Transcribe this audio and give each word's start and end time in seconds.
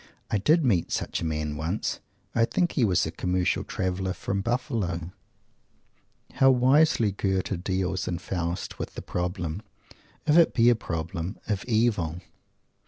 I 0.31 0.39
did 0.39 0.65
meet 0.65 0.91
such 0.91 1.21
a 1.21 1.25
man 1.25 1.55
once. 1.57 1.99
I 2.33 2.43
think 2.45 2.71
he 2.71 2.83
was 2.83 3.05
a 3.05 3.11
Commercial 3.11 3.63
Traveller 3.63 4.13
from 4.13 4.41
Buffalo. 4.41 5.11
How 6.33 6.49
wisely 6.49 7.11
Goethe 7.11 7.63
deals 7.63 8.07
in 8.07 8.17
Faust 8.17 8.79
with 8.79 8.95
the 8.95 9.03
problem 9.03 9.61
if 10.25 10.35
it 10.39 10.55
be 10.55 10.69
a 10.71 10.75
problem 10.75 11.37
of 11.47 11.63
Evil! 11.65 12.19